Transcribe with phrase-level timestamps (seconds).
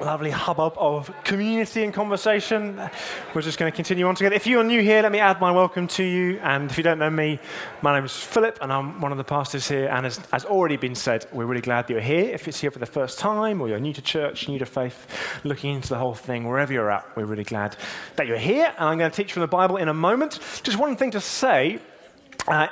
[0.00, 2.80] lovely hubbub of community and conversation.
[3.34, 4.34] We're just going to continue on together.
[4.34, 6.38] If you're new here, let me add my welcome to you.
[6.42, 7.38] And if you don't know me,
[7.82, 9.88] my name is Philip, and I'm one of the pastors here.
[9.88, 12.34] And as, as already been said, we're really glad that you're here.
[12.34, 15.06] If it's here for the first time, or you're new to church, new to faith,
[15.44, 17.76] looking into the whole thing, wherever you're at, we're really glad
[18.16, 18.72] that you're here.
[18.78, 20.40] And I'm going to teach from the Bible in a moment.
[20.62, 21.80] Just one thing to say.
[22.46, 22.68] Uh,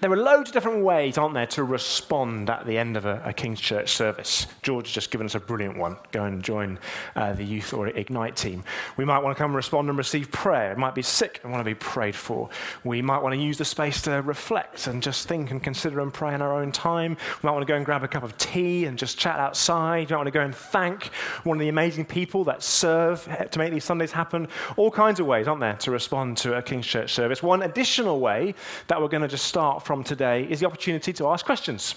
[0.00, 3.22] there are loads of different ways, aren't there, to respond at the end of a,
[3.24, 4.46] a King's Church service.
[4.62, 5.96] George has just given us a brilliant one.
[6.12, 6.78] Go and join
[7.14, 8.62] uh, the youth or Ignite team.
[8.96, 10.72] We might want to come and respond and receive prayer.
[10.72, 12.50] It might be sick and want to be prayed for.
[12.84, 16.12] We might want to use the space to reflect and just think and consider and
[16.12, 17.16] pray in our own time.
[17.42, 20.10] We might want to go and grab a cup of tea and just chat outside.
[20.10, 21.06] We might want to go and thank
[21.44, 24.48] one of the amazing people that serve to make these Sundays happen.
[24.76, 27.42] All kinds of ways, aren't there, to respond to a King's Church service.
[27.42, 28.54] One additional way
[28.88, 31.94] that we're going to just start from today is the opportunity to ask questions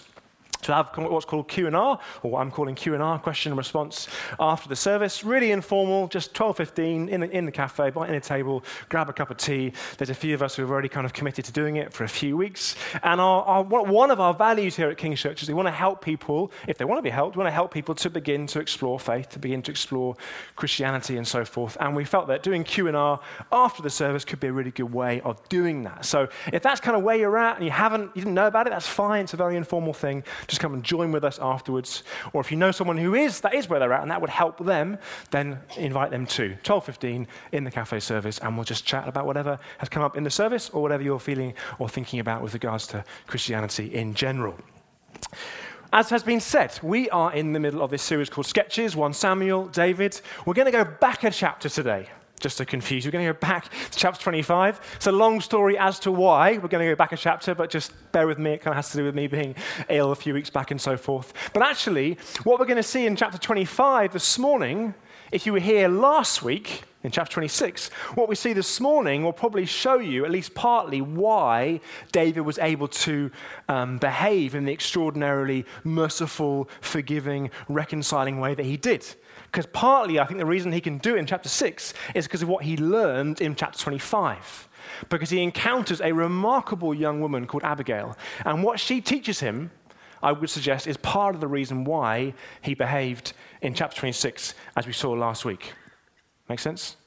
[0.62, 4.08] to have what's called Q&R, or what I'm calling Q&R, question and response,
[4.40, 5.24] after the service.
[5.24, 9.14] Really informal, just 12.15 in the, in the cafe, by in a table, grab a
[9.14, 9.74] cup of tea.
[9.98, 12.04] There's a few of us who have already kind of committed to doing it for
[12.04, 12.76] a few weeks.
[13.04, 15.72] And our, our, one of our values here at King's Church is we want to
[15.72, 18.48] help people, if they want to be helped, we want to help people to begin
[18.48, 20.16] to explore faith, to begin to explore
[20.56, 21.78] Christianity and so forth.
[21.80, 23.20] And we felt that doing Q&R
[23.52, 26.06] after the service could be a really good way of doing that.
[26.06, 28.68] So if that's kind of where you're at and you haven't, you didn't know about
[28.68, 29.24] it, that's fine.
[29.24, 32.04] It's a very informal thing just come and join with us afterwards.
[32.34, 34.30] Or if you know someone who is, that is where they're at, and that would
[34.30, 34.98] help them,
[35.32, 36.58] then invite them too.
[36.64, 40.24] 12.15 in the cafe service, and we'll just chat about whatever has come up in
[40.24, 44.58] the service or whatever you're feeling or thinking about with regards to Christianity in general.
[45.92, 49.14] As has been said, we are in the middle of this series called Sketches 1
[49.14, 50.22] Samuel, David.
[50.46, 52.10] We're going to go back a chapter today
[52.40, 53.10] just to confuse you.
[53.10, 54.80] We're going to go back to chapter 25.
[54.96, 56.54] It's a long story as to why.
[56.54, 58.54] We're going to go back a chapter, but just bear with me.
[58.54, 59.56] It kind of has to do with me being
[59.90, 61.34] ill a few weeks back and so forth.
[61.54, 64.94] But actually, what we're going to see in chapter 25 this morning,
[65.32, 69.34] if you were here last week in chapter 26, what we see this morning will
[69.34, 71.80] probably show you, at least partly, why
[72.12, 73.32] David was able to
[73.68, 79.06] um, behave in the extraordinarily merciful, forgiving, reconciling way that he did.
[79.46, 82.42] Because partly, I think the reason he can do it in chapter 6 is because
[82.42, 84.68] of what he learned in chapter 25.
[85.10, 88.18] Because he encounters a remarkable young woman called Abigail.
[88.46, 89.72] And what she teaches him,
[90.22, 94.88] I would suggest, is part of the reason why he behaved in chapter 26 as
[94.88, 95.74] we saw last week.
[96.48, 96.98] Make sense?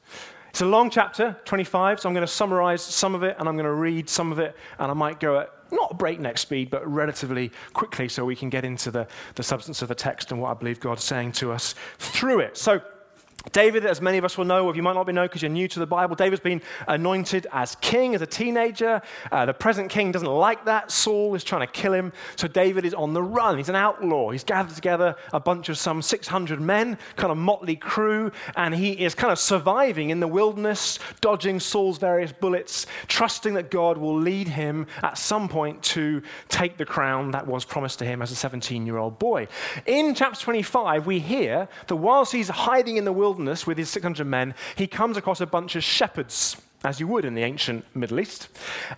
[0.51, 3.57] It's a long chapter, 25, so I'm going to summarize some of it and I'm
[3.57, 6.87] going to read some of it, and I might go at not breakneck speed, but
[6.87, 10.51] relatively quickly so we can get into the, the substance of the text and what
[10.51, 12.59] I believe God's saying to us through it.
[12.59, 12.83] So,
[13.51, 15.51] David, as many of us will know, or you might not be know because you're
[15.51, 19.03] new to the Bible, David's been anointed as king as a teenager.
[19.31, 20.91] Uh, the present king doesn't like that.
[20.91, 22.13] Saul is trying to kill him.
[22.37, 23.57] So David is on the run.
[23.57, 24.31] He's an outlaw.
[24.31, 28.93] He's gathered together a bunch of some 600 men, kind of motley crew, and he
[28.93, 34.19] is kind of surviving in the wilderness, dodging Saul's various bullets, trusting that God will
[34.19, 38.31] lead him at some point to take the crown that was promised to him as
[38.31, 39.49] a 17 year old boy.
[39.87, 43.89] In chapter 25, we hear that whilst he's hiding in the wilderness, wilderness with his
[43.89, 47.83] 600 men, he comes across a bunch of shepherds, as you would in the ancient
[47.97, 48.51] Middle East.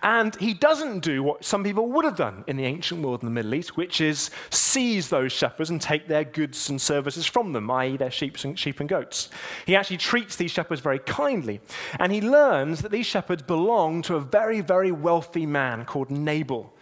[0.03, 3.27] And he doesn't do what some people would have done in the ancient world in
[3.27, 7.53] the Middle East, which is seize those shepherds and take their goods and services from
[7.53, 9.29] them, i.e., their sheep and, sheep and goats.
[9.65, 11.61] He actually treats these shepherds very kindly.
[11.97, 16.73] And he learns that these shepherds belong to a very, very wealthy man called Nabal,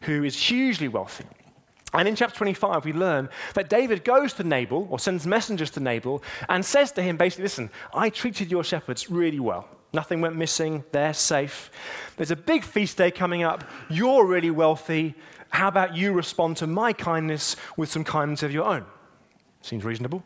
[0.00, 1.26] who is hugely wealthy.
[1.94, 5.80] And in chapter 25, we learn that David goes to Nabal, or sends messengers to
[5.80, 9.68] Nabal, and says to him basically, Listen, I treated your shepherds really well.
[9.92, 10.84] Nothing went missing.
[10.92, 11.70] They're safe.
[12.16, 13.64] There's a big feast day coming up.
[13.88, 15.14] You're really wealthy.
[15.48, 18.84] How about you respond to my kindness with some kindness of your own?
[19.62, 20.22] Seems reasonable.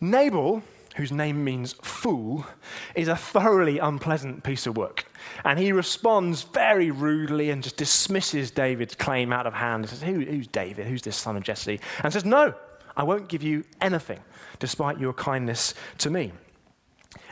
[0.00, 0.62] Nabal
[0.96, 2.46] whose name means fool,
[2.94, 5.06] is a thoroughly unpleasant piece of work.
[5.44, 9.84] And he responds very rudely and just dismisses David's claim out of hand.
[9.84, 10.86] He says, Who, Who's David?
[10.86, 11.80] Who's this son of Jesse?
[12.02, 12.54] And says, No,
[12.96, 14.20] I won't give you anything
[14.58, 16.32] despite your kindness to me.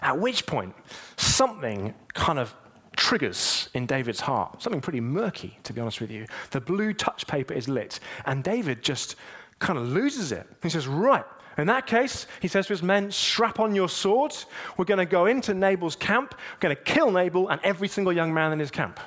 [0.02, 0.74] At which point,
[1.16, 2.54] something kind of
[2.96, 6.26] triggers in David's heart, something pretty murky, to be honest with you.
[6.50, 9.16] The blue touch paper is lit, and David just
[9.58, 10.46] kind of loses it.
[10.62, 11.24] He says, Right,
[11.58, 14.46] in that case, he says to his men, strap on your swords.
[14.76, 16.34] We're going to go into Nabal's camp.
[16.54, 18.98] We're going to kill Nabal and every single young man in his camp.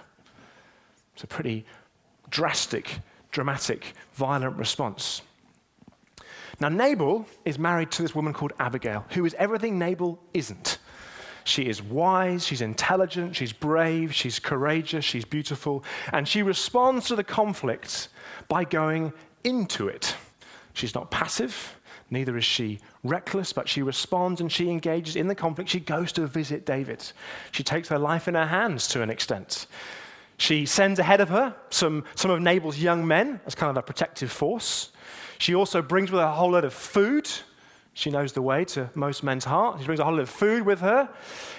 [1.13, 1.65] It's a pretty
[2.29, 2.99] drastic,
[3.31, 5.21] dramatic, violent response.
[6.59, 10.79] Now, Nabal is married to this woman called Abigail, who is everything Nabal isn't.
[11.43, 17.15] She is wise, she's intelligent, she's brave, she's courageous, she's beautiful, and she responds to
[17.15, 18.09] the conflict
[18.49, 19.13] by going
[19.43, 20.15] into it.
[20.73, 21.76] She's not passive,
[22.09, 25.69] neither is she reckless, but she responds and she engages in the conflict.
[25.69, 27.11] She goes to visit David.
[27.51, 29.67] She takes her life in her hands to an extent.
[30.37, 33.81] She sends ahead of her some, some of Nabal's young men as kind of a
[33.81, 34.91] protective force.
[35.39, 37.29] She also brings with her a whole load of food.
[37.93, 39.79] She knows the way to most men's heart.
[39.79, 41.09] She brings a whole load of food with her,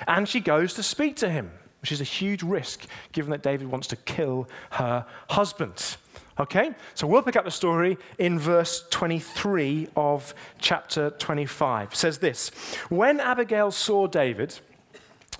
[0.06, 1.50] and she goes to speak to him,
[1.80, 5.96] which is a huge risk given that David wants to kill her husband.
[6.40, 11.92] Okay, so we'll pick up the story in verse 23 of chapter 25.
[11.92, 12.50] It says this
[12.88, 14.60] When Abigail saw David,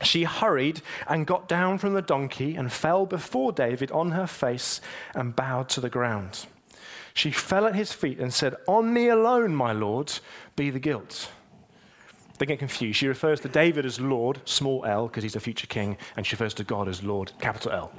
[0.03, 4.81] she hurried and got down from the donkey and fell before David on her face
[5.15, 6.47] and bowed to the ground.
[7.15, 10.19] She fell at his feet and said, On me alone, my lord,
[10.57, 11.31] be the guilt.
[12.39, 12.99] They get confused.
[12.99, 16.35] She refers to David as Lord, small l, because he's a future king, and she
[16.35, 17.93] refers to God as Lord, capital L,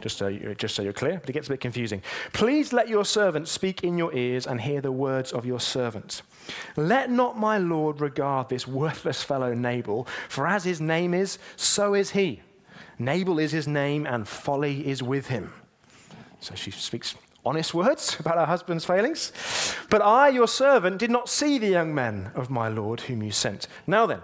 [0.00, 2.02] just, so you, just so you're clear, but it gets a bit confusing.
[2.32, 6.22] Please let your servant speak in your ears and hear the words of your servant.
[6.76, 11.94] Let not my Lord regard this worthless fellow Nabal, for as his name is, so
[11.94, 12.42] is he.
[12.98, 15.52] Nabal is his name, and folly is with him.
[16.40, 17.14] So she speaks
[17.46, 19.32] honest words about her husband's failings.
[19.88, 23.30] But I, your servant, did not see the young men of my Lord whom you
[23.30, 23.68] sent.
[23.86, 24.20] Now then,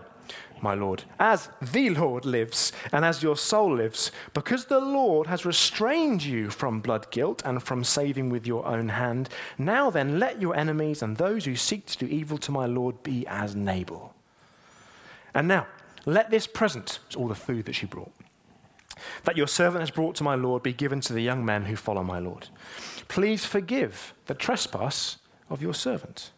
[0.63, 5.45] my Lord, as the Lord lives and as your soul lives, because the Lord has
[5.45, 9.29] restrained you from blood guilt and from saving with your own hand,
[9.59, 13.03] now then let your enemies and those who seek to do evil to my Lord
[13.03, 14.15] be as Nabal.
[15.35, 15.67] And now,
[16.05, 18.13] let this present, all the food that she brought,
[19.25, 21.77] that your servant has brought to my Lord be given to the young men who
[21.77, 22.49] follow my Lord.
[23.09, 25.19] Please forgive the trespass
[25.51, 26.31] of your servant.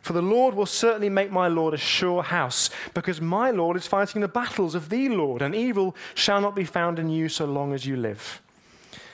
[0.00, 3.86] For the Lord will certainly make my Lord a sure house, because my Lord is
[3.86, 7.44] fighting the battles of the Lord, and evil shall not be found in you so
[7.44, 8.40] long as you live.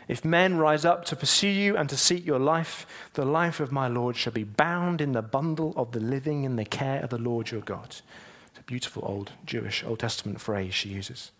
[0.09, 3.73] If men rise up to pursue you and to seek your life, the life of
[3.73, 7.11] my Lord shall be bound in the bundle of the living in the care of
[7.11, 7.89] the Lord your God.
[7.89, 11.33] It's a beautiful old Jewish Old Testament phrase she uses.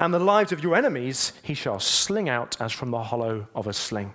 [0.00, 3.66] And the lives of your enemies he shall sling out as from the hollow of
[3.66, 4.14] a sling.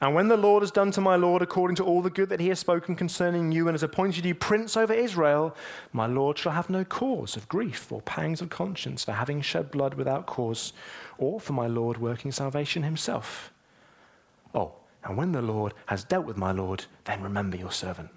[0.00, 2.40] And when the Lord has done to my Lord according to all the good that
[2.40, 5.54] he has spoken concerning you and has appointed you prince over Israel,
[5.92, 9.70] my Lord shall have no cause of grief or pangs of conscience for having shed
[9.70, 10.72] blood without cause,
[11.16, 13.52] or for my Lord working salvation himself.
[14.52, 14.72] Oh,
[15.04, 18.10] and when the Lord has dealt with my Lord, then remember your servant.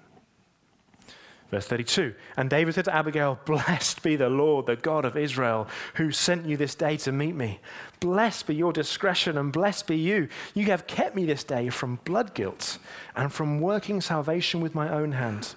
[1.54, 5.68] Verse 32 And David said to Abigail, Blessed be the Lord, the God of Israel,
[5.94, 7.60] who sent you this day to meet me.
[8.00, 10.30] Blessed be your discretion, and blessed be you.
[10.56, 12.80] You have kept me this day from blood guilt
[13.16, 15.54] and from working salvation with my own hand.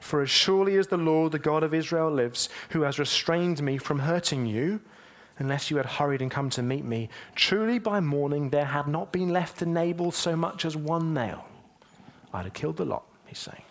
[0.00, 3.76] For as surely as the Lord, the God of Israel, lives, who has restrained me
[3.76, 4.80] from hurting you,
[5.38, 9.12] unless you had hurried and come to meet me, truly by morning there had not
[9.12, 11.44] been left to Nabal so much as one nail.
[12.32, 13.65] I'd have killed the lot, he's saying.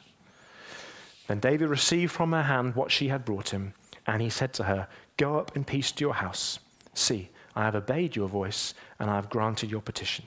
[1.27, 3.73] Then David received from her hand what she had brought him,
[4.05, 4.87] and he said to her,
[5.17, 6.59] Go up in peace to your house.
[6.93, 10.25] See, I have obeyed your voice, and I have granted your petition.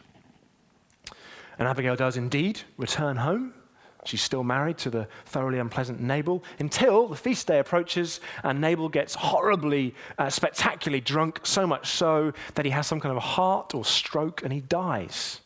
[1.59, 3.53] And Abigail does indeed return home.
[4.05, 8.89] She's still married to the thoroughly unpleasant Nabal until the feast day approaches and Nabal
[8.89, 13.21] gets horribly, uh, spectacularly drunk, so much so that he has some kind of a
[13.21, 15.41] heart or stroke and he dies.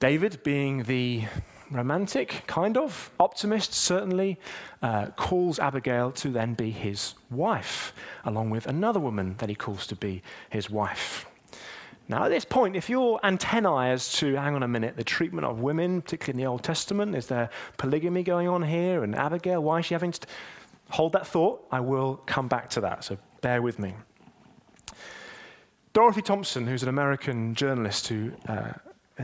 [0.00, 1.24] David, being the
[1.70, 4.38] romantic, kind of, optimist, certainly,
[4.82, 7.92] uh, calls Abigail to then be his wife,
[8.24, 11.26] along with another woman that he calls to be his wife.
[12.08, 15.46] Now, at this point, if your antennae as to, hang on a minute, the treatment
[15.46, 19.02] of women, particularly in the Old Testament, is there polygamy going on here?
[19.02, 20.26] And Abigail, why is she having to
[20.90, 21.66] hold that thought?
[21.72, 23.94] I will come back to that, so bear with me.
[25.94, 28.72] Dorothy Thompson, who's an American journalist who uh,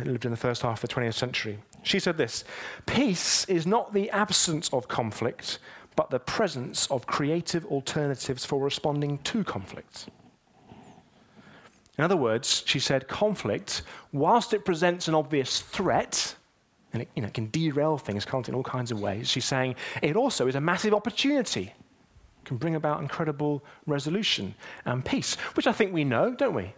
[0.05, 2.45] lived in the first half of the 20th century, she said this
[2.87, 5.59] Peace is not the absence of conflict,
[5.97, 10.09] but the presence of creative alternatives for responding to conflict.
[11.99, 13.83] In other words, she said, conflict,
[14.13, 16.35] whilst it presents an obvious threat,
[16.95, 19.45] and it, you know, can derail things, can't it, in all kinds of ways, she's
[19.45, 21.75] saying it also is a massive opportunity,
[22.47, 24.55] can bring about incredible resolution
[24.87, 26.73] and peace, which I think we know, don't we?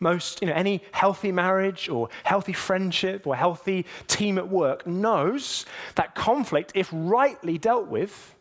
[0.00, 5.66] Most, you know, any healthy marriage or healthy friendship or healthy team at work knows
[5.94, 8.34] that conflict, if rightly dealt with,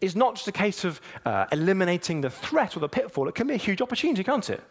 [0.00, 3.28] is not just a case of uh, eliminating the threat or the pitfall.
[3.28, 4.62] It can be a huge opportunity, can't it?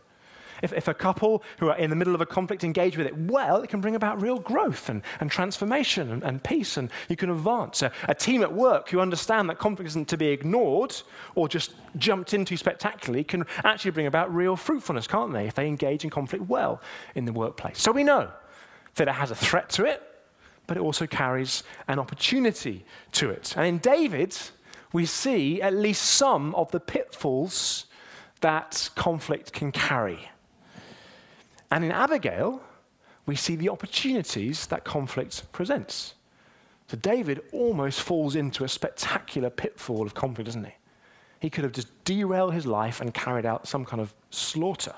[0.61, 3.17] If, if, a couple who are in the middle of a conflict engage with it
[3.17, 7.15] well, it can bring about real growth and, and transformation and, and, peace, and you
[7.15, 7.81] can advance.
[7.81, 10.95] A, a, team at work who understand that conflict isn't to be ignored
[11.35, 15.67] or just jumped into spectacularly can actually bring about real fruitfulness, can't they, if they
[15.67, 16.81] engage in conflict well
[17.15, 17.79] in the workplace.
[17.79, 18.29] So we know
[18.95, 20.03] that it has a threat to it,
[20.67, 23.53] but it also carries an opportunity to it.
[23.57, 24.37] And in David,
[24.93, 27.85] we see at least some of the pitfalls
[28.41, 30.29] that conflict can carry.
[31.71, 32.61] And in Abigail,
[33.25, 36.15] we see the opportunities that conflict presents.
[36.87, 40.73] So David almost falls into a spectacular pitfall of conflict, doesn't he?
[41.39, 44.95] He could have just derailed his life and carried out some kind of slaughter,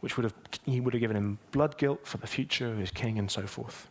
[0.00, 0.34] which would have,
[0.64, 3.46] he would have given him blood guilt for the future of his king and so
[3.46, 3.88] forth.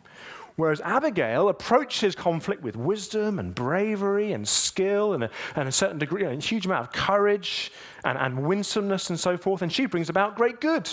[0.55, 5.99] Whereas Abigail approaches conflict with wisdom and bravery and skill and a, and a certain
[5.99, 7.71] degree, a huge amount of courage
[8.05, 10.89] and, and winsomeness and so forth, and she brings about great good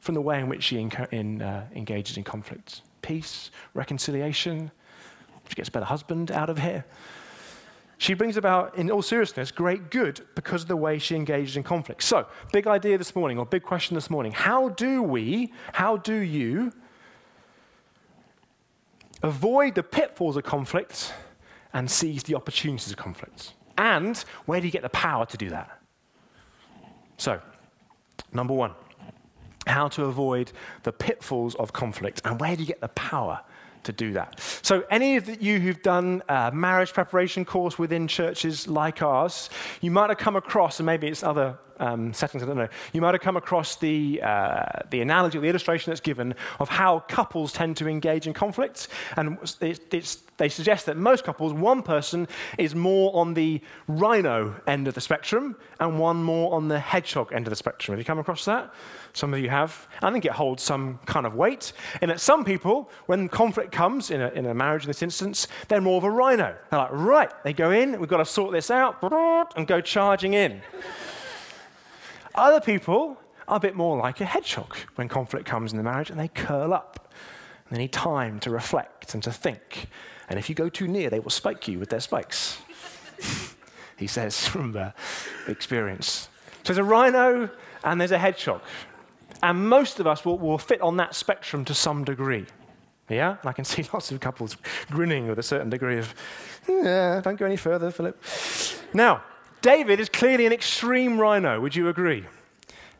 [0.00, 0.78] from the way in which she
[1.12, 2.82] in, uh, engages in conflict.
[3.02, 4.70] Peace, reconciliation,
[5.48, 6.84] she gets a better husband out of here.
[7.98, 11.64] She brings about, in all seriousness, great good because of the way she engages in
[11.64, 12.04] conflict.
[12.04, 14.30] So, big idea this morning, or big question this morning.
[14.30, 16.72] How do we, how do you
[19.22, 21.12] avoid the pitfalls of conflict
[21.72, 23.54] and seize the opportunities of conflict?
[23.76, 25.80] And where do you get the power to do that?
[27.16, 27.40] So,
[28.32, 28.74] number one,
[29.68, 33.40] how to avoid the pitfalls of conflict and where do you get the power
[33.84, 34.40] to do that.
[34.62, 39.90] So, any of you who've done a marriage preparation course within churches like ours, you
[39.90, 43.14] might have come across, and maybe it's other um, settings, I don't know, you might
[43.14, 47.76] have come across the, uh, the analogy, the illustration that's given of how couples tend
[47.78, 48.88] to engage in conflict.
[49.16, 54.88] And it's, they suggest that most couples, one person is more on the rhino end
[54.88, 57.92] of the spectrum and one more on the hedgehog end of the spectrum.
[57.92, 58.72] Have you come across that?
[59.12, 59.88] Some of you have.
[60.00, 61.72] I think it holds some kind of weight.
[62.00, 65.48] And that some people, when conflict comes in a, in a marriage in this instance,
[65.66, 66.56] they're more of a rhino.
[66.70, 68.96] They're like, right, they go in, we've got to sort this out,
[69.56, 70.62] and go charging in.
[72.34, 73.18] Other people
[73.48, 76.28] are a bit more like a hedgehog when conflict comes in the marriage and they
[76.28, 77.12] curl up.
[77.70, 79.88] They need time to reflect and to think.
[80.28, 82.58] And if you go too near, they will spike you with their spikes.
[83.96, 84.90] he says from uh,
[85.46, 86.28] experience.
[86.64, 87.50] So there's a rhino
[87.84, 88.62] and there's a hedgehog.
[89.42, 92.46] And most of us will, will fit on that spectrum to some degree.
[93.08, 93.36] Yeah?
[93.40, 94.56] And I can see lots of couples
[94.90, 96.14] grinning with a certain degree of,
[96.68, 98.22] yeah, don't go any further, Philip.
[98.92, 99.22] Now,
[99.62, 102.24] David is clearly an extreme rhino, would you agree?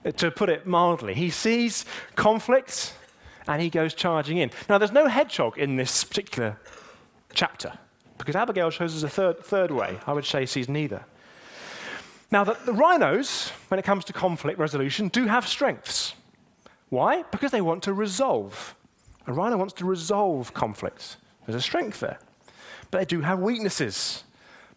[0.04, 1.84] Uh, to put it mildly, he sees
[2.16, 2.94] conflict
[3.46, 4.50] and he goes charging in.
[4.68, 6.58] Now, there's no hedgehog in this particular
[7.32, 7.72] chapter
[8.18, 9.98] because Abigail shows us a third, third way.
[10.06, 11.04] I would say sees neither.
[12.30, 16.14] Now, the, the rhinos, when it comes to conflict resolution, do have strengths.
[16.90, 17.22] Why?
[17.30, 18.74] Because they want to resolve.
[19.26, 21.16] A rhino wants to resolve conflicts.
[21.46, 22.18] There's a strength there.
[22.90, 24.24] But they do have weaknesses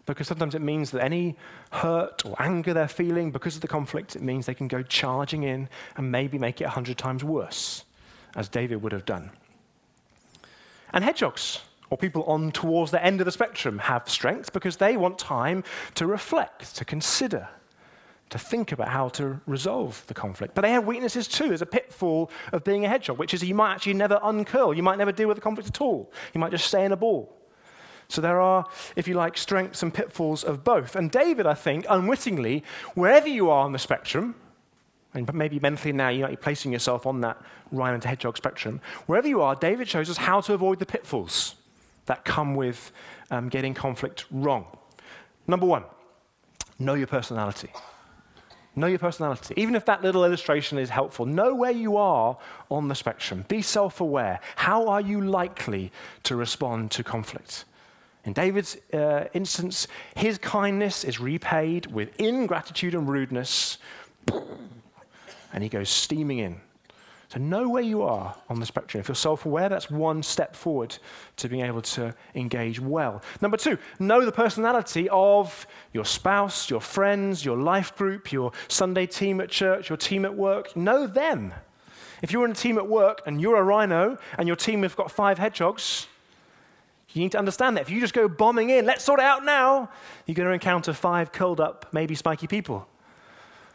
[0.05, 1.38] because sometimes it means that any
[1.72, 5.43] hurt or anger they're feeling because of the conflict, it means they can go charging
[5.43, 7.86] in and maybe make it a hundred times worse,
[8.36, 9.31] as David would have done.
[10.91, 11.60] And hedgehogs,
[11.91, 15.63] or people on towards the end of the spectrum, have strengths because they want time
[15.93, 17.48] to reflect, to consider,
[18.29, 20.55] to think about how to resolve the conflict.
[20.55, 21.50] But they have weaknesses too.
[21.50, 24.74] There's a pitfall of being a hedgehog, which is you might actually never uncurl.
[24.74, 26.12] You might never deal with the conflict at all.
[26.33, 27.38] You might just stay in a ball.
[28.07, 30.95] So there are, if you like, strengths and pitfalls of both.
[30.95, 34.36] And David, I think, unwittingly, wherever you are on the spectrum,
[35.13, 38.79] and maybe mentally now you might be placing yourself on that rhino to hedgehog spectrum,
[39.07, 41.55] wherever you are, David shows us how to avoid the pitfalls
[42.12, 42.91] that come with
[43.32, 44.65] um, getting conflict wrong.
[45.48, 45.86] Number one,
[46.77, 47.70] know your personality.
[48.75, 49.53] Know your personality.
[49.56, 52.38] Even if that little illustration is helpful, know where you are
[52.70, 53.46] on the spectrum.
[53.48, 54.41] Be self aware.
[54.58, 55.89] How are you likely
[56.24, 57.63] to respond to conflict?
[58.25, 59.88] In David's uh, instance,
[60.18, 63.77] his kindness is repaid with ingratitude and rudeness,
[65.53, 66.60] and he goes steaming in.
[67.31, 69.00] So, know where you are on the spectrum.
[69.00, 70.97] If you're self aware, that's one step forward
[71.38, 73.21] to being able to engage well.
[73.39, 79.05] Number two, know the personality of your spouse, your friends, your life group, your Sunday
[79.05, 80.75] team at church, your team at work.
[80.75, 81.53] Know them.
[82.21, 84.97] If you're in a team at work and you're a rhino and your team have
[84.97, 86.07] got five hedgehogs,
[87.13, 87.83] you need to understand that.
[87.83, 89.89] If you just go bombing in, let's sort it out now,
[90.25, 92.89] you're going to encounter five curled up, maybe spiky people.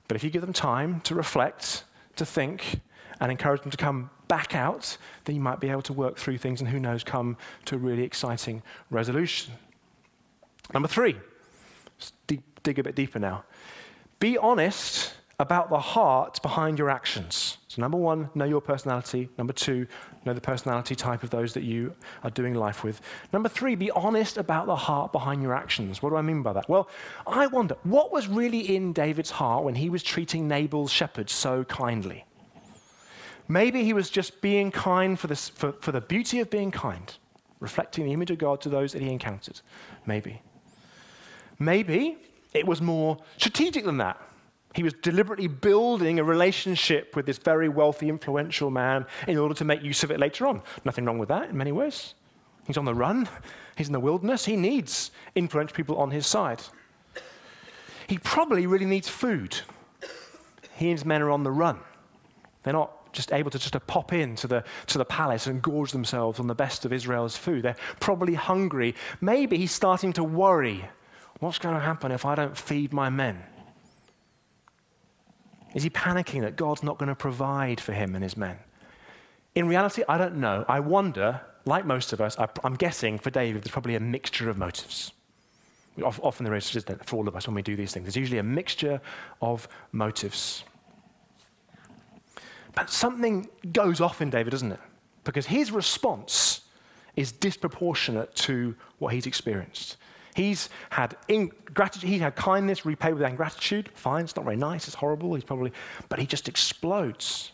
[0.08, 1.84] But if you give them time to reflect,
[2.16, 2.80] to think,
[3.20, 6.38] and encourage them to come back out, then you might be able to work through
[6.38, 9.52] things and who knows, come to a really exciting resolution.
[10.72, 11.16] Number three,
[12.26, 13.44] dig, dig a bit deeper now.
[14.18, 17.58] Be honest about the heart behind your actions.
[17.68, 19.28] So, number one, know your personality.
[19.36, 19.86] Number two,
[20.24, 21.94] know the personality type of those that you
[22.24, 23.02] are doing life with.
[23.32, 26.02] Number three, be honest about the heart behind your actions.
[26.02, 26.68] What do I mean by that?
[26.68, 26.88] Well,
[27.26, 31.64] I wonder what was really in David's heart when he was treating Nabal's shepherds so
[31.64, 32.24] kindly?
[33.48, 37.12] Maybe he was just being kind for, this, for, for the beauty of being kind,
[37.60, 39.60] reflecting the image of God to those that he encountered.
[40.04, 40.42] Maybe.
[41.58, 42.18] Maybe
[42.52, 44.20] it was more strategic than that.
[44.74, 49.64] He was deliberately building a relationship with this very wealthy, influential man in order to
[49.64, 50.60] make use of it later on.
[50.84, 52.14] Nothing wrong with that in many ways.
[52.66, 53.28] He's on the run,
[53.76, 56.60] he's in the wilderness, he needs influential people on his side.
[58.08, 59.56] He probably really needs food.
[60.76, 61.78] He and his men are on the run.
[62.62, 65.92] They're not just able to just to pop into the, to the palace and gorge
[65.92, 67.62] themselves on the best of Israel's food.
[67.62, 68.94] They're probably hungry.
[69.20, 70.84] Maybe he's starting to worry
[71.40, 73.42] what's going to happen if I don't feed my men?
[75.74, 78.56] Is he panicking that God's not going to provide for him and his men?
[79.54, 80.64] In reality, I don't know.
[80.68, 84.48] I wonder, like most of us, I, am guessing for David, there's probably a mixture
[84.48, 85.12] of motives.
[86.02, 86.70] Often there is,
[87.04, 88.04] for all of us when we do these things.
[88.04, 89.00] There's usually a mixture
[89.40, 90.64] of motives.
[92.76, 94.80] But something goes off in David, doesn't it?
[95.24, 96.60] Because his response
[97.16, 99.96] is disproportionate to what he's experienced.
[100.34, 103.88] He's had ingratitude, he's had kindness repaid with ingratitude.
[103.94, 105.72] Fine, it's not very nice, it's horrible, he's probably,
[106.10, 107.52] but he just explodes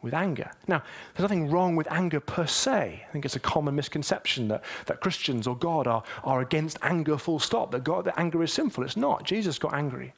[0.00, 0.50] with anger.
[0.66, 3.04] Now, there's nothing wrong with anger per se.
[3.06, 7.18] I think it's a common misconception that, that Christians or God are, are against anger
[7.18, 8.84] full stop, that, God, that anger is sinful.
[8.84, 9.24] It's not.
[9.24, 10.14] Jesus got angry.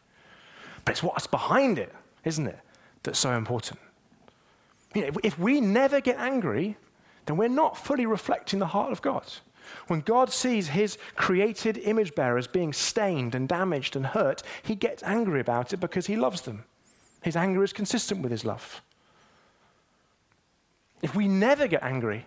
[0.84, 1.92] But it's what's behind it,
[2.24, 2.60] isn't it,
[3.02, 3.80] that's so important.
[4.96, 6.78] You know, if, if we never get angry,
[7.26, 9.30] then we're not fully reflecting the heart of God.
[9.88, 15.02] When God sees his created image bearers being stained and damaged and hurt, he gets
[15.02, 16.64] angry about it because he loves them.
[17.22, 18.80] His anger is consistent with his love.
[21.02, 22.24] If we never get angry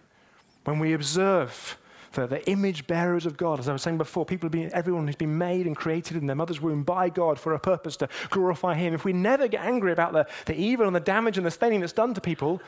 [0.63, 1.75] when we observe
[2.13, 5.15] the, the image bearers of God, as I was saying before, people being, everyone who's
[5.15, 8.73] been made and created in their mother's womb by God for a purpose to glorify
[8.73, 11.51] Him, if we never get angry about the, the evil and the damage and the
[11.51, 12.61] staining that's done to people,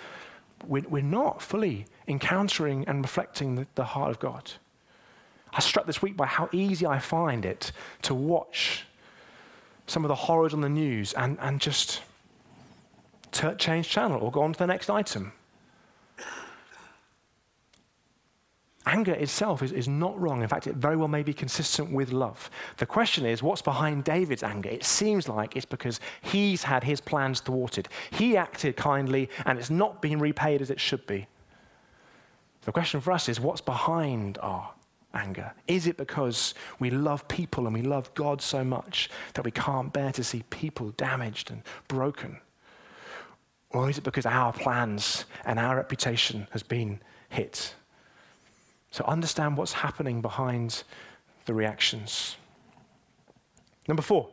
[0.68, 4.52] we're, we're not fully encountering and reflecting the, the heart of God.
[5.54, 7.72] I struck this week by how easy I find it
[8.04, 8.86] to watch
[9.88, 12.02] some of the horrors on the news and, and just
[13.32, 15.34] t- change channel or go on to the next item.
[18.88, 20.42] Anger itself is, is not wrong.
[20.42, 22.50] In fact, it very well may be consistent with love.
[22.78, 24.70] The question is, what's behind David's anger?
[24.70, 27.90] It seems like it's because he's had his plans thwarted.
[28.10, 31.28] He acted kindly, and it's not being repaid as it should be.
[32.64, 34.72] The question for us is, what's behind our
[35.14, 35.54] anger?
[35.68, 39.94] Is it because we love people and we love God so much that we can't
[39.94, 42.40] bear to see people damaged and broken?
[43.70, 47.76] Or is it because our plans and our reputation has been hit?
[48.92, 50.84] So understand what's happening behind
[51.46, 52.36] the reactions.
[53.88, 54.30] Number four,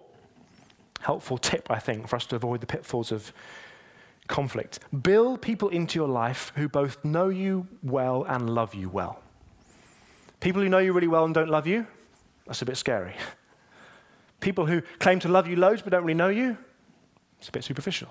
[1.01, 3.33] helpful tip, I think, for us to avoid the pitfalls of
[4.27, 4.81] conflict.
[5.03, 9.23] Build people into your life who both know you well and love you well.
[10.41, 11.87] People who know you really well and don't love you,
[12.47, 13.15] that's a bit scary.
[14.41, 16.57] People who claim to love you loads but don't really know you,
[17.39, 18.09] it's a bit superficial.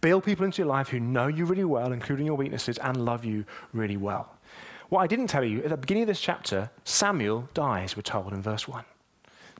[0.00, 3.22] Build people into your life who know you really well, including your weaknesses, and love
[3.22, 4.34] you really well.
[4.90, 8.32] What I didn't tell you, at the beginning of this chapter, Samuel dies, we're told
[8.32, 8.84] in verse 1.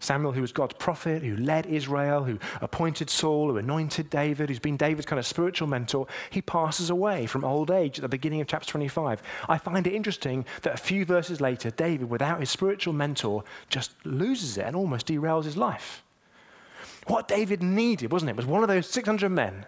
[0.00, 4.58] Samuel, who was God's prophet, who led Israel, who appointed Saul, who anointed David, who's
[4.58, 8.40] been David's kind of spiritual mentor, he passes away from old age at the beginning
[8.40, 9.22] of chapter 25.
[9.48, 13.92] I find it interesting that a few verses later, David, without his spiritual mentor, just
[14.04, 16.02] loses it and almost derails his life.
[17.06, 19.66] What David needed, wasn't it, was one of those 600 men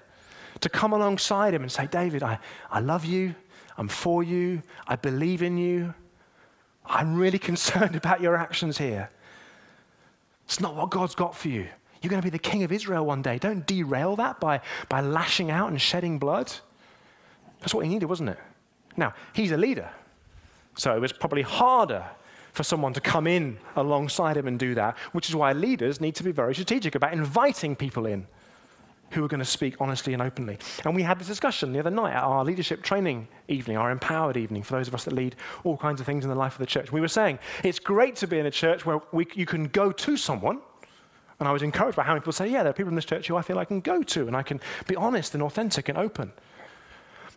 [0.60, 2.38] to come alongside him and say, David, I,
[2.70, 3.34] I love you,
[3.76, 5.94] I'm for you, I believe in you,
[6.84, 9.10] I'm really concerned about your actions here.
[10.44, 11.66] It's not what God's got for you.
[12.00, 13.38] You're going to be the king of Israel one day.
[13.38, 16.52] Don't derail that by, by lashing out and shedding blood.
[17.60, 18.38] That's what he needed, wasn't it?
[18.96, 19.88] Now, he's a leader.
[20.76, 22.04] So it was probably harder
[22.52, 26.14] for someone to come in alongside him and do that, which is why leaders need
[26.16, 28.26] to be very strategic about inviting people in
[29.12, 30.58] who are going to speak honestly and openly.
[30.84, 34.36] And we had this discussion the other night at our leadership training evening, our empowered
[34.36, 36.58] evening, for those of us that lead all kinds of things in the life of
[36.58, 36.92] the church.
[36.92, 39.92] We were saying it's great to be in a church where we, you can go
[39.92, 40.60] to someone.
[41.38, 43.04] And I was encouraged by how many people say, Yeah, there are people in this
[43.04, 45.88] church who I feel I can go to and I can be honest and authentic
[45.88, 46.32] and open.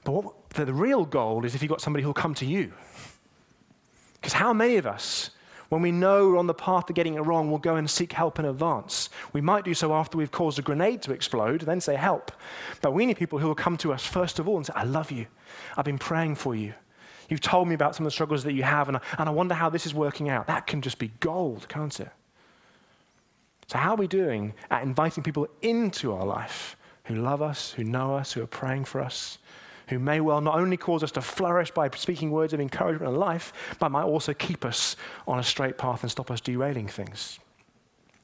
[0.03, 2.71] But what, the, the real goal is if you've got somebody who'll come to you.
[4.13, 5.31] Because how many of us
[5.75, 8.13] when we know we're on the path to getting it wrong, we'll go and seek
[8.13, 9.09] help in advance.
[9.33, 12.31] We might do so after we've caused a grenade to explode, then say help.
[12.81, 14.85] But we need people who will come to us first of all and say, I
[14.85, 15.25] love you.
[15.75, 16.73] I've been praying for you.
[17.27, 19.33] You've told me about some of the struggles that you have, and I, and I
[19.33, 20.47] wonder how this is working out.
[20.47, 22.09] That can just be gold, can't it?
[23.67, 27.83] So, how are we doing at inviting people into our life who love us, who
[27.83, 29.39] know us, who are praying for us,
[29.87, 33.19] who may well not only cause us to flourish by speaking words of encouragement and
[33.19, 34.95] life, but might also keep us
[35.27, 37.39] on a straight path and stop us derailing things.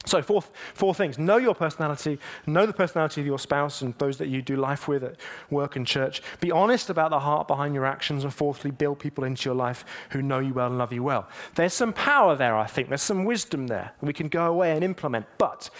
[0.04, 0.42] So, four,
[0.74, 1.16] four things.
[1.16, 4.88] Know your personality, know the personality of your spouse and those that you do life
[4.88, 5.16] with at
[5.48, 6.22] work and church.
[6.40, 8.24] Be honest about the heart behind your actions.
[8.24, 11.28] And fourthly, build people into your life who know you well and love you well.
[11.54, 12.88] There's some power there, I think.
[12.88, 13.92] There's some wisdom there.
[14.00, 15.26] We can go away and implement.
[15.38, 15.70] But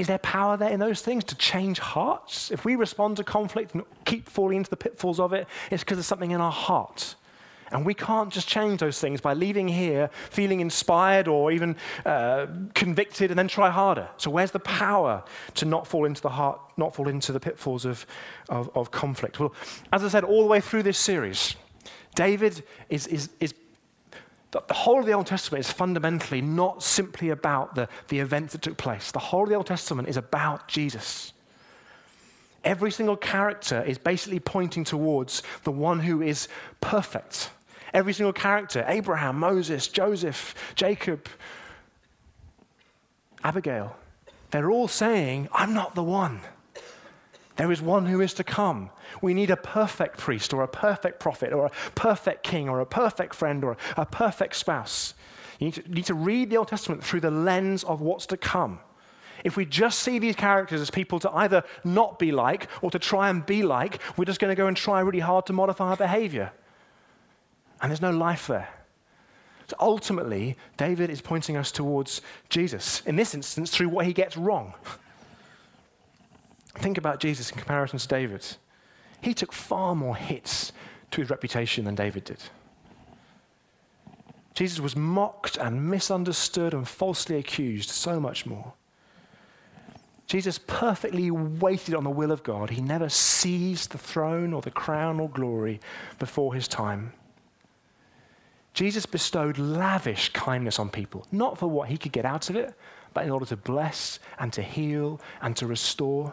[0.00, 2.50] is there power there in those things to change hearts?
[2.50, 5.98] If we respond to conflict and keep falling into the pitfalls of it, it's because
[5.98, 7.16] there's something in our heart.
[7.70, 12.46] And we can't just change those things by leaving here feeling inspired or even uh,
[12.74, 14.08] convicted and then try harder.
[14.16, 15.22] So, where's the power
[15.56, 18.06] to not fall into the heart, not fall into the pitfalls of,
[18.48, 19.38] of, of conflict?
[19.38, 19.54] Well,
[19.92, 21.54] as I said, all the way through this series,
[22.14, 23.54] David is, is, is
[24.52, 28.62] the whole of the Old Testament is fundamentally not simply about the, the events that
[28.62, 29.12] took place.
[29.12, 31.32] The whole of the Old Testament is about Jesus.
[32.64, 36.48] Every single character is basically pointing towards the one who is
[36.80, 37.50] perfect.
[37.94, 41.28] Every single character Abraham, Moses, Joseph, Jacob,
[43.42, 43.96] Abigail
[44.50, 46.40] they're all saying, I'm not the one.
[47.60, 48.88] There is one who is to come.
[49.20, 52.86] We need a perfect priest or a perfect prophet or a perfect king or a
[52.86, 55.12] perfect friend or a perfect spouse.
[55.58, 58.38] You need to, need to read the Old Testament through the lens of what's to
[58.38, 58.80] come.
[59.44, 62.98] If we just see these characters as people to either not be like or to
[62.98, 65.90] try and be like, we're just going to go and try really hard to modify
[65.90, 66.52] our behavior.
[67.82, 68.70] And there's no life there.
[69.68, 74.34] So ultimately, David is pointing us towards Jesus, in this instance, through what he gets
[74.34, 74.72] wrong.
[76.76, 78.46] Think about Jesus in comparison to David.
[79.20, 80.72] He took far more hits
[81.10, 82.38] to his reputation than David did.
[84.54, 88.72] Jesus was mocked and misunderstood and falsely accused so much more.
[90.26, 92.70] Jesus perfectly waited on the will of God.
[92.70, 95.80] He never seized the throne or the crown or glory
[96.18, 97.12] before his time.
[98.72, 102.74] Jesus bestowed lavish kindness on people, not for what he could get out of it,
[103.12, 106.32] but in order to bless and to heal and to restore.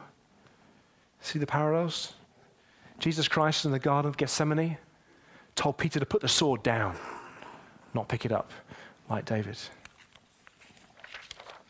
[1.21, 2.13] See the parallels?
[2.99, 4.77] Jesus Christ in the Garden of Gethsemane
[5.55, 6.95] told Peter to put the sword down,
[7.93, 8.51] not pick it up
[9.09, 9.57] like David.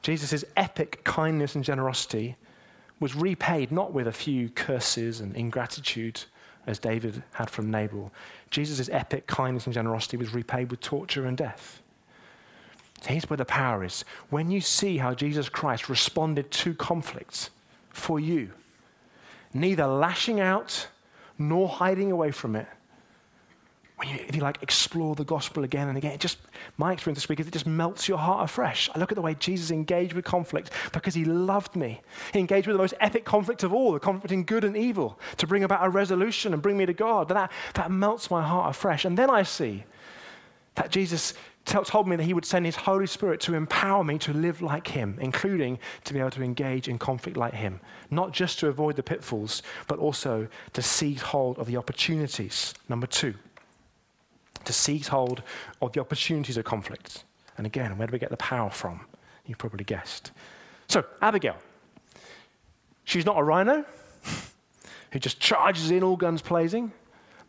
[0.02, 2.38] Jesus' epic kindness and generosity
[3.00, 6.24] was repaid not with a few curses and ingratitude
[6.66, 8.12] as David had from Nabal.
[8.50, 11.82] Jesus' epic kindness and generosity was repaid with torture and death.
[13.02, 14.04] So here's where the power is.
[14.30, 17.50] When you see how Jesus Christ responded to conflicts
[17.90, 18.52] for you,
[19.60, 20.88] neither lashing out
[21.38, 22.68] nor hiding away from it.
[23.98, 26.38] When you, if you like, explore the gospel again and again, it just,
[26.78, 28.92] my experience this week is it just melts your heart afresh.
[28.94, 32.02] I look at the way Jesus engaged with conflict because he loved me.
[32.32, 35.20] He engaged with the most epic conflict of all, the conflict in good and evil,
[35.38, 37.30] to bring about a resolution and bring me to God.
[37.30, 39.04] That, that melts my heart afresh.
[39.04, 39.84] And then I see
[40.76, 41.34] that Jesus
[41.68, 44.88] told me that he would send his Holy Spirit to empower me to live like
[44.88, 47.80] him, including to be able to engage in conflict like him.
[48.10, 52.74] Not just to avoid the pitfalls, but also to seize hold of the opportunities.
[52.88, 53.36] Number two,
[54.64, 55.44] to seize hold
[55.82, 57.24] of the opportunities of conflict.
[57.58, 59.02] And again, where do we get the power from?
[59.46, 60.32] You've probably guessed.
[60.88, 61.58] So, Abigail.
[63.04, 63.86] She's not a rhino
[65.12, 66.92] who just charges in all guns blazing.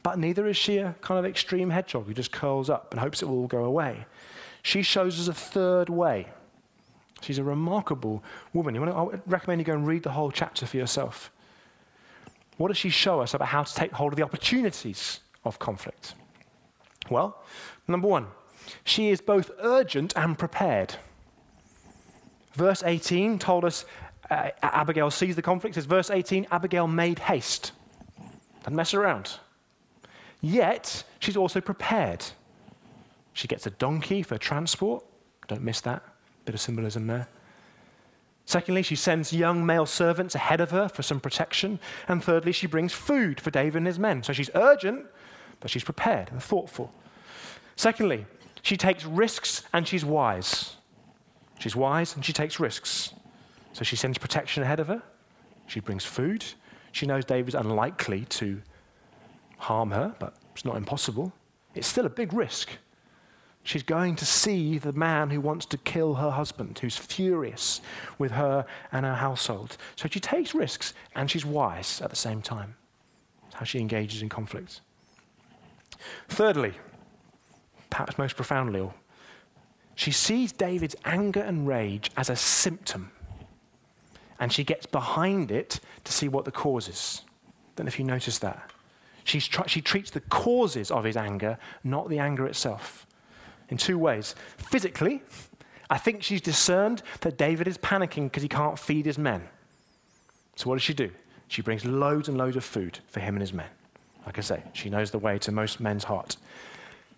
[0.02, 3.22] But neither is she a kind of extreme hedgehog who just curls up and hopes
[3.22, 4.06] it will all go away.
[4.62, 6.28] She shows us a third way.
[7.20, 8.74] She's a remarkable woman.
[8.74, 11.30] To, I recommend you go and read the whole chapter for yourself.
[12.58, 16.14] What does she show us about how to take hold of the opportunities of conflict?
[17.10, 17.42] Well,
[17.86, 18.26] number one,
[18.84, 20.94] she is both urgent and prepared.
[22.54, 23.84] Verse 18 told us
[24.30, 25.74] uh, Abigail sees the conflict.
[25.74, 27.72] Says, verse 18, Abigail made haste.
[28.60, 29.38] Doesn't mess around.
[30.40, 32.24] Yet, she's also prepared.
[33.32, 35.04] She gets a donkey for transport.
[35.46, 36.02] Don't miss that.
[36.44, 37.28] Bit of symbolism there.
[38.44, 41.78] Secondly, she sends young male servants ahead of her for some protection.
[42.08, 44.22] And thirdly, she brings food for David and his men.
[44.22, 45.06] So she's urgent,
[45.60, 46.92] but she's prepared and thoughtful.
[47.76, 48.26] Secondly,
[48.62, 50.76] she takes risks and she's wise.
[51.58, 53.12] She's wise and she takes risks.
[53.72, 55.02] So she sends protection ahead of her.
[55.66, 56.44] She brings food.
[56.92, 58.62] She knows David's unlikely to
[59.58, 61.32] harm her, but it's not impossible.
[61.74, 62.70] It's still a big risk.
[63.62, 67.82] She's going to see the man who wants to kill her husband, who's furious
[68.16, 69.76] with her and her household.
[69.96, 72.74] So she takes risks and she's wise at the same time.
[73.54, 74.80] how she engages in conflict.
[76.28, 76.72] Thirdly,
[77.90, 78.88] perhaps most profoundly,
[79.96, 83.10] she sees David's anger and rage as a symptom.
[84.38, 87.22] And she gets behind it to see what the cause is.
[87.26, 88.70] I don't know if you noticed that.
[89.28, 93.06] She's tr- she treats the causes of his anger, not the anger itself,
[93.68, 94.34] in two ways.
[94.56, 95.22] Physically,
[95.90, 99.46] I think she's discerned that David is panicking because he can't feed his men.
[100.56, 101.10] So, what does she do?
[101.48, 103.68] She brings loads and loads of food for him and his men.
[104.24, 106.38] Like I say, she knows the way to most men's heart.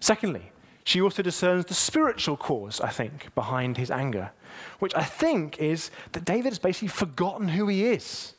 [0.00, 0.50] Secondly,
[0.82, 4.32] she also discerns the spiritual cause, I think, behind his anger,
[4.80, 8.34] which I think is that David has basically forgotten who he is.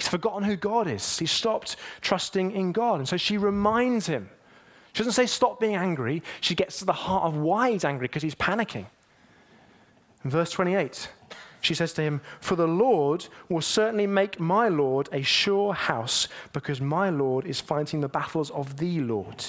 [0.00, 1.18] He's forgotten who God is.
[1.18, 3.00] He's stopped trusting in God.
[3.00, 4.30] And so she reminds him.
[4.94, 6.22] She doesn't say stop being angry.
[6.40, 8.86] She gets to the heart of why he's angry because he's panicking.
[10.24, 11.10] In verse 28,
[11.60, 16.28] she says to him, For the Lord will certainly make my Lord a sure house
[16.54, 19.44] because my Lord is fighting the battles of the Lord.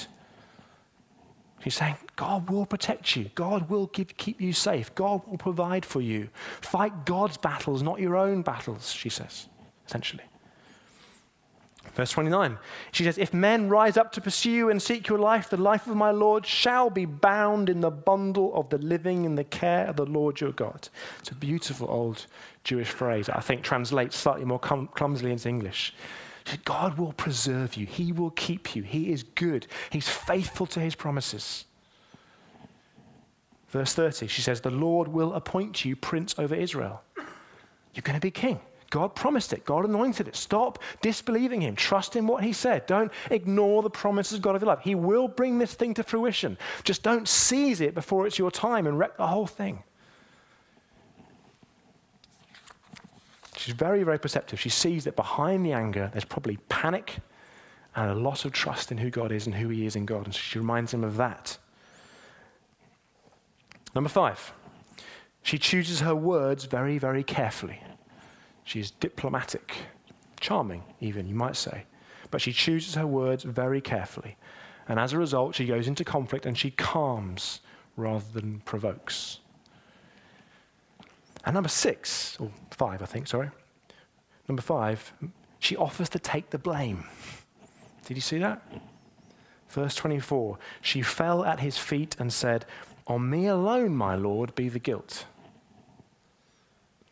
[1.63, 3.29] She's saying, God will protect you.
[3.35, 4.93] God will keep, keep you safe.
[4.95, 6.27] God will provide for you.
[6.59, 9.47] Fight God's battles, not your own battles, she says,
[9.87, 10.23] essentially.
[11.93, 12.58] Verse 29,
[12.91, 15.95] she says, If men rise up to pursue and seek your life, the life of
[15.95, 19.97] my Lord shall be bound in the bundle of the living in the care of
[19.97, 20.88] the Lord your God.
[21.19, 22.25] It's a beautiful old
[22.63, 25.93] Jewish phrase I think translates slightly more clumsily into English.
[26.65, 27.86] God will preserve you.
[27.86, 28.84] He will keep you.
[28.84, 29.67] He is good.
[29.89, 31.65] He's faithful to his promises.
[33.69, 37.04] Verse 30, she says, The Lord will appoint you prince over Israel.
[37.93, 38.60] You're going to be king.
[38.91, 39.65] God promised it.
[39.65, 40.36] God anointed it.
[40.36, 41.75] Stop disbelieving him.
[41.75, 42.86] Trust in what he said.
[42.86, 44.82] Don't ignore the promises of God of your life.
[44.84, 46.58] He will bring this thing to fruition.
[46.84, 49.82] Just don't seize it before it's your time and wreck the whole thing.
[53.56, 54.60] She's very, very perceptive.
[54.60, 57.17] She sees that behind the anger, there's probably panic
[57.95, 60.25] and a loss of trust in who God is and who He is in God.
[60.25, 61.58] And she reminds him of that.
[63.95, 64.51] Number five,
[65.43, 67.80] she chooses her words very, very carefully.
[68.63, 69.76] She's diplomatic,
[70.39, 71.86] charming, even, you might say.
[72.30, 74.38] But she chooses her words very carefully.
[74.88, 77.62] And as a result, she goes into conflict and she calms
[77.95, 79.39] rather than provokes.
[81.45, 83.50] And number six, or five, I think, sorry.
[84.47, 85.13] Number five,
[85.60, 87.06] she offers to take the blame.
[88.06, 88.62] Did you see that?
[89.69, 92.65] Verse 24 She fell at his feet and said,
[93.08, 95.26] On me alone, my Lord, be the guilt.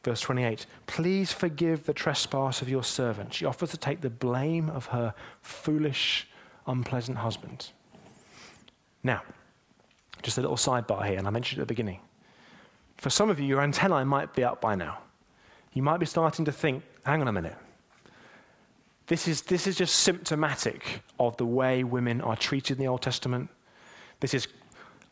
[0.10, 3.32] Verse 28 Please forgive the trespass of your servant.
[3.32, 6.28] She offers to take the blame of her foolish,
[6.66, 7.70] unpleasant husband.
[9.04, 9.22] Now,
[10.24, 12.00] just a little sidebar here, and I mentioned it at the beginning.
[12.98, 14.98] For some of you, your antennae might be up by now.
[15.74, 17.56] You might be starting to think, hang on a minute.
[19.06, 23.04] This is, this is just symptomatic of the way women are treated in the Old
[23.04, 23.48] Testament.
[24.22, 24.48] This is,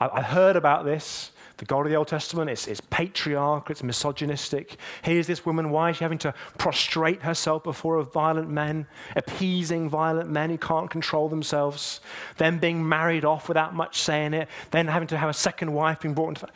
[0.01, 1.33] I, I heard about this.
[1.57, 4.77] The God of the Old Testament, it's, it's patriarchal, it's misogynistic.
[5.01, 10.29] Here's this woman, why is she having to prostrate herself before violent men, appeasing violent
[10.29, 11.99] men who can't control themselves,
[12.37, 16.01] then being married off without much saying it, then having to have a second wife
[16.01, 16.47] being brought into.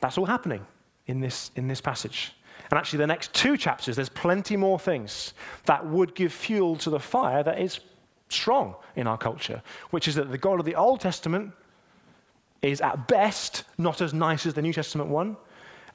[0.00, 0.66] That's all happening
[1.06, 2.34] in this, in this passage.
[2.70, 5.32] And actually, the next two chapters, there's plenty more things
[5.64, 7.80] that would give fuel to the fire that is
[8.28, 11.52] strong in our culture, which is that the God of the Old Testament
[12.70, 15.36] is at best not as nice as the New Testament one,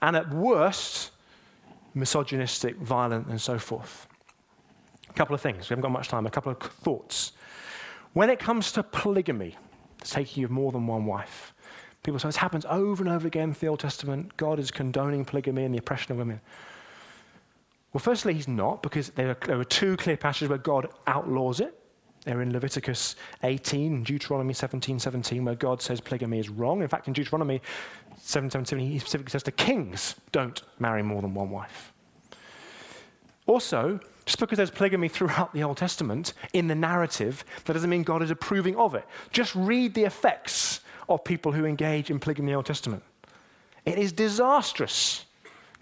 [0.02, 1.12] and at worst,
[1.94, 4.08] misogynistic, violent, and so forth.
[5.10, 5.70] A couple of things.
[5.70, 6.26] We haven't got much time.
[6.26, 7.34] A couple of thoughts.
[8.14, 9.56] When it comes to polygamy,
[10.04, 11.54] taking of more than one wife,
[12.04, 14.36] People say this happens over and over again in the Old Testament.
[14.38, 16.40] God is condoning polygamy and the oppression of women.
[17.92, 21.60] Well, firstly, he's not, because there are, there are two clear passages where God outlaws
[21.60, 21.79] it.
[22.30, 26.84] They're in Leviticus 18 Deuteronomy 17 17, where God says polygamy is wrong.
[26.84, 27.60] In fact, in Deuteronomy
[28.20, 31.92] 7 17, he specifically says to kings, don't marry more than one wife.
[33.48, 38.04] Also, just because there's polygamy throughout the Old Testament in the narrative, that doesn't mean
[38.04, 39.06] God is approving of it.
[39.32, 43.02] Just read the effects of people who engage in polygamy in the Old Testament.
[43.86, 45.26] It is disastrous,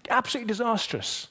[0.08, 1.28] absolutely disastrous.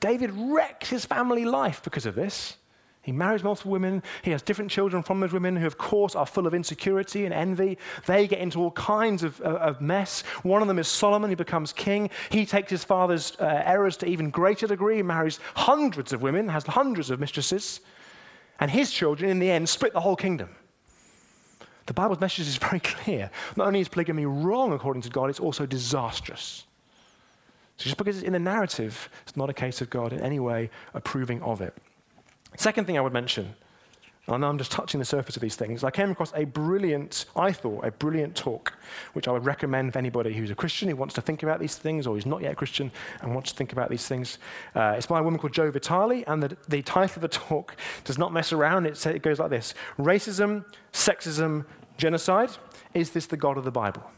[0.00, 2.56] David wrecks his family life because of this.
[3.04, 4.02] He marries multiple women.
[4.22, 7.34] He has different children from those women who, of course, are full of insecurity and
[7.34, 7.76] envy.
[8.06, 10.22] They get into all kinds of, uh, of mess.
[10.42, 12.08] One of them is Solomon, who becomes king.
[12.30, 15.02] He takes his father's uh, errors to even greater degree.
[15.02, 17.80] Marries hundreds of women, has hundreds of mistresses.
[18.58, 20.48] And his children, in the end, split the whole kingdom.
[21.84, 23.30] The Bible's message is very clear.
[23.54, 26.64] Not only is polygamy wrong according to God, it's also disastrous.
[27.76, 30.40] So just because it's in the narrative, it's not a case of God in any
[30.40, 31.76] way approving of it.
[32.56, 33.54] Second thing I would mention
[34.26, 35.84] And I'm just touching the surface of these things.
[35.84, 38.72] I came across a brilliant, I thought, a brilliant talk,
[39.12, 41.76] which I would recommend for anybody who's a Christian who wants to think about these
[41.76, 42.90] things or who's not yet a Christian
[43.20, 44.38] and wants to think about these things.
[44.74, 47.76] Uh, it's by a woman called Jo Vitale, and the, the title of the talk
[48.04, 48.86] does not mess around.
[48.86, 51.66] It, it goes like this Racism, Sexism,
[51.98, 52.50] Genocide.
[52.94, 54.10] Is this the God of the Bible?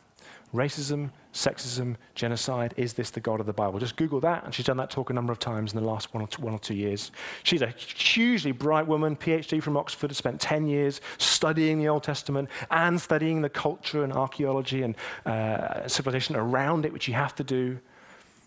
[0.55, 2.73] Racism, sexism, genocide.
[2.77, 3.79] Is this the God of the Bible?
[3.79, 6.15] Just Google that, and she's done that talk a number of times in the last
[6.15, 7.11] one or two, one or two years.
[7.43, 12.05] She's a hugely bright woman, PhD from Oxford, has spent 10 years studying the Old
[12.05, 14.95] Testament and studying the culture and archaeology and
[15.27, 17.79] uh, civilization around it, which you have to do.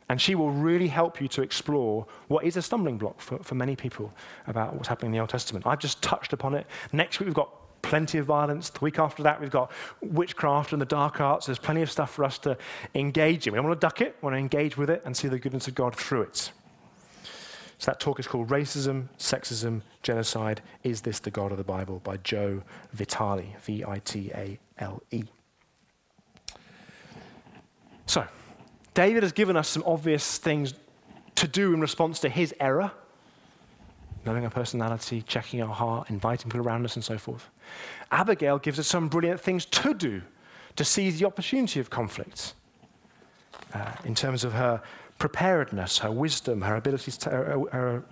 [0.10, 3.54] And she will really help you to explore what is a stumbling block for, for
[3.54, 4.12] many people
[4.48, 5.68] about what's happening in the Old Testament.
[5.68, 6.66] I've just touched upon it.
[6.92, 8.70] Next week, we've got plenty of violence.
[8.70, 11.46] The week after that, we've got witchcraft and the dark arts.
[11.46, 12.58] There's plenty of stuff for us to
[12.96, 13.54] engage in.
[13.54, 15.40] We don't want to duck it, we want to engage with it and see the
[15.40, 16.52] goodness of God through it.
[17.80, 20.62] So that talk is called Racism, Sexism, Genocide.
[20.84, 22.02] Is This the God of the Bible?
[22.04, 22.62] by Jo
[22.92, 25.24] Vitale, V I T A L E.
[28.06, 28.26] So,
[28.94, 30.74] David has given us some obvious things
[31.36, 32.92] to do in response to his error
[34.26, 37.50] knowing our personality, checking our heart, inviting people around us, and so forth.
[38.12, 40.22] Abigail gives us some brilliant things to do
[40.76, 42.54] to seize the opportunity of conflict
[43.74, 44.82] uh, in terms of her
[45.18, 48.04] preparedness, her wisdom, her ability to, her, her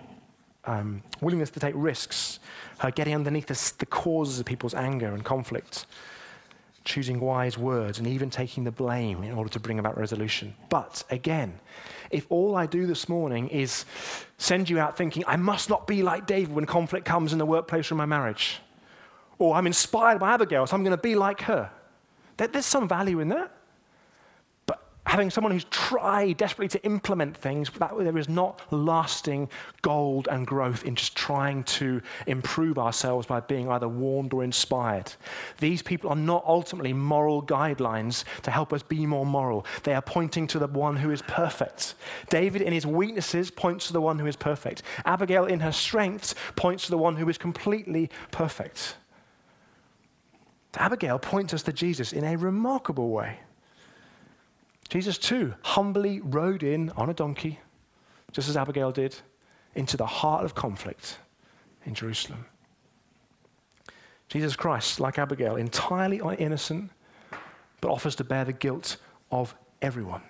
[0.64, 2.38] um, willingness to take risks,
[2.78, 5.86] her getting underneath the, the causes of people's anger and conflict,
[6.84, 10.54] choosing wise words, and even taking the blame in order to bring about resolution.
[10.68, 11.60] But again,
[12.10, 13.84] if all I do this morning is
[14.38, 17.46] send you out thinking, I must not be like David when conflict comes in the
[17.46, 18.60] workplace or in my marriage,
[19.38, 21.70] or I'm inspired by Abigail, so I'm going to be like her,
[22.36, 23.52] there's some value in that
[25.08, 29.48] having someone who's tried desperately to implement things, but that there is not lasting
[29.80, 35.10] gold and growth in just trying to improve ourselves by being either warned or inspired.
[35.60, 39.64] These people are not ultimately moral guidelines to help us be more moral.
[39.82, 41.94] They are pointing to the one who is perfect.
[42.28, 44.82] David, in his weaknesses, points to the one who is perfect.
[45.06, 48.96] Abigail, in her strengths, points to the one who is completely perfect.
[50.76, 53.38] Abigail points us to Jesus in a remarkable way.
[54.88, 57.60] Jesus, too, humbly rode in on a donkey,
[58.32, 59.16] just as Abigail did,
[59.74, 61.18] into the heart of conflict
[61.84, 62.46] in Jerusalem.
[64.28, 66.90] Jesus Christ, like Abigail, entirely innocent,
[67.80, 68.96] but offers to bear the guilt
[69.30, 70.22] of everyone.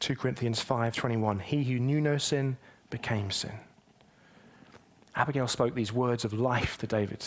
[0.00, 2.56] 2 Corinthians 5:21 He who knew no sin
[2.90, 3.52] became sin.
[5.14, 7.24] Abigail spoke these words of life to David.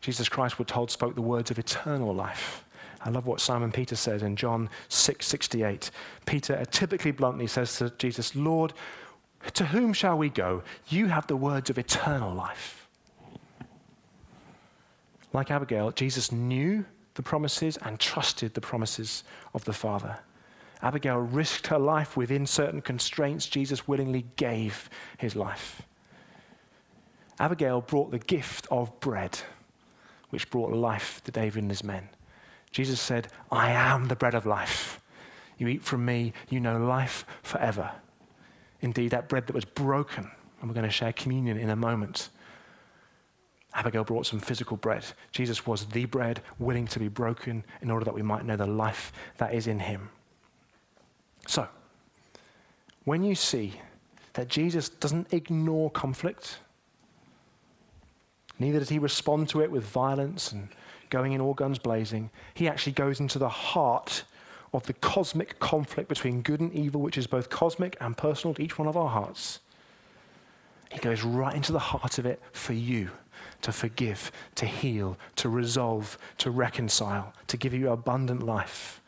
[0.00, 2.63] Jesus Christ, we're told, spoke the words of eternal life.
[3.04, 5.90] I love what Simon Peter says in John 6:68.
[6.24, 8.72] Peter typically bluntly says to Jesus, "Lord,
[9.52, 10.62] to whom shall we go?
[10.88, 12.88] You have the words of eternal life."
[15.34, 20.20] Like Abigail, Jesus knew the promises and trusted the promises of the Father.
[20.80, 23.46] Abigail risked her life within certain constraints.
[23.46, 24.88] Jesus willingly gave
[25.18, 25.82] his life.
[27.38, 29.40] Abigail brought the gift of bread,
[30.30, 32.08] which brought life to David and his men.
[32.74, 35.00] Jesus said, I am the bread of life.
[35.58, 37.92] You eat from me, you know life forever.
[38.80, 40.28] Indeed, that bread that was broken,
[40.60, 42.30] and we're going to share communion in a moment.
[43.74, 45.04] Abigail brought some physical bread.
[45.30, 48.66] Jesus was the bread willing to be broken in order that we might know the
[48.66, 50.10] life that is in him.
[51.46, 51.68] So,
[53.04, 53.74] when you see
[54.32, 56.58] that Jesus doesn't ignore conflict,
[58.58, 60.70] neither does he respond to it with violence and
[61.10, 64.24] going in all guns blazing, he actually goes into the heart
[64.72, 68.62] of the cosmic conflict between good and evil, which is both cosmic and personal to
[68.62, 69.60] each one of our hearts.
[70.90, 73.10] He goes right into the heart of it for you
[73.62, 79.00] to forgive, to heal, to resolve, to reconcile, to give you abundant life.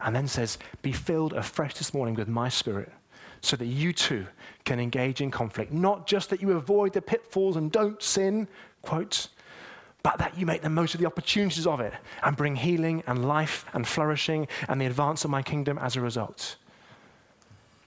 [0.00, 2.92] And then says, Be filled afresh this morning with my spirit
[3.40, 4.26] so that you too
[4.64, 5.72] can engage in conflict.
[5.72, 8.48] Not just that you avoid the pitfalls and don't sin,
[8.82, 9.28] quote,
[10.02, 13.26] but that you make the most of the opportunities of it and bring healing and
[13.26, 16.56] life and flourishing and the advance of my kingdom as a result.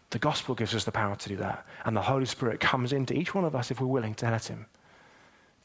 [0.09, 3.13] The gospel gives us the power to do that, and the Holy Spirit comes into
[3.13, 4.65] each one of us if we're willing to let Him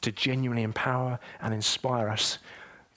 [0.01, 2.39] to genuinely empower and inspire us.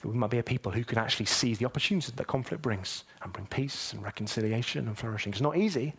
[0.00, 3.04] That we might be a people who can actually seize the opportunities that conflict brings
[3.22, 5.32] and bring peace and reconciliation and flourishing.
[5.32, 5.94] It's not easy.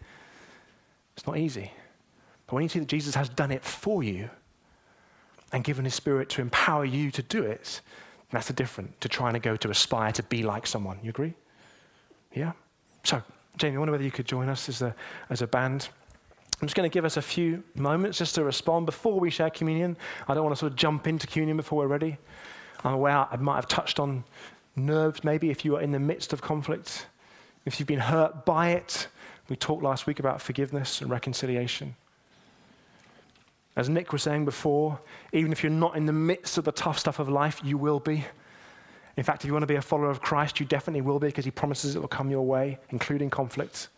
[1.15, 1.71] It's not easy.
[2.47, 4.29] But when you see that Jesus has done it for you,
[5.51, 7.81] and given His Spirit to empower you to do it,
[8.31, 10.99] that's a different to trying to go to aspire to be like someone.
[11.03, 11.33] You agree?
[12.33, 12.53] Yeah?
[13.03, 13.21] So,
[13.57, 14.95] Jamie, I wonder whether you could join us as a,
[15.29, 15.89] as a band.
[16.61, 19.49] I'm just going to give us a few moments just to respond before we share
[19.49, 19.97] communion.
[20.27, 22.17] I don't want to sort of jump into communion before we're ready.
[22.83, 24.23] I'm aware I might have touched on
[24.75, 27.07] nerves maybe if you are in the midst of conflict,
[27.65, 29.07] if you've been hurt by it.
[29.49, 31.95] We talked last week about forgiveness and reconciliation.
[33.75, 34.99] As Nick was saying before,
[35.31, 37.99] even if you're not in the midst of the tough stuff of life, you will
[37.99, 38.25] be.
[39.17, 41.27] In fact, if you want to be a follower of Christ, you definitely will be
[41.27, 43.89] because he promises it will come your way, including conflict.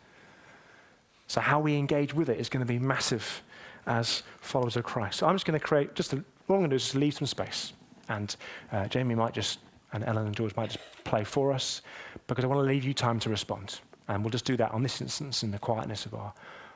[1.28, 3.41] So, how we engage with it is going to be massive
[3.88, 5.19] as followers of Christ.
[5.19, 6.17] So, I'm just going to create, just a,
[6.47, 7.74] what I'm going to do is just leave some space.
[8.09, 8.36] And
[8.71, 9.59] uh, Jamie might just,
[9.93, 11.82] and Ellen and George might just play for us
[12.28, 13.80] because I want to leave you time to respond.
[14.07, 16.34] And we'll just do that on this instance in the quietness of our,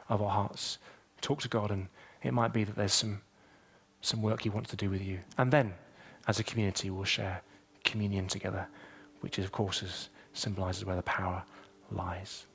[0.10, 0.78] of our hearts.
[1.22, 1.88] Talk to God, and
[2.28, 3.22] it might be that there's some,
[4.02, 5.20] some work He wants to do with you.
[5.38, 5.74] And then,
[6.28, 7.42] as a community, we'll share
[7.84, 8.68] communion together,
[9.22, 11.44] which, is, of course, is, symbolizes where the power
[11.92, 12.46] lies.